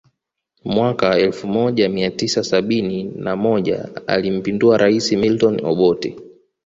Mwaka 0.65 1.17
elfu 1.17 1.47
moja 1.47 1.89
mia 1.89 2.11
tisa 2.11 2.43
sabini 2.43 3.03
na 3.03 3.35
moja 3.35 3.89
alimpindua 4.07 4.77
rais 4.77 5.11
Milton 5.11 5.65
Obote 5.65 6.17